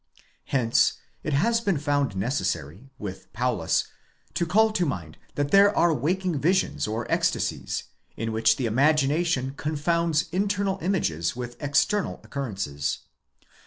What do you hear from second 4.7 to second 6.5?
to mind that there are waking